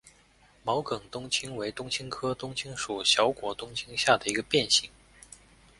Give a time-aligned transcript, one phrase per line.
[0.63, 4.89] 毛梗冬青为冬青科冬青属小果冬青下的一个变型。